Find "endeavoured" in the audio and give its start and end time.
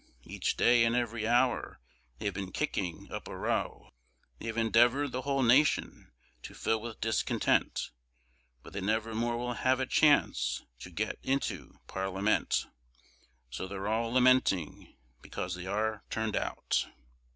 4.57-5.11